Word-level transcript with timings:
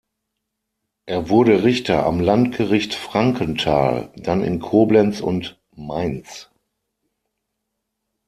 Er 1.05 1.29
wurde 1.29 1.63
Richter 1.63 2.07
am 2.07 2.19
Landgericht 2.19 2.95
Frankenthal, 2.95 4.11
dann 4.15 4.41
in 4.43 4.59
Koblenz 4.59 5.21
und 5.21 5.61
Mainz. 5.75 6.49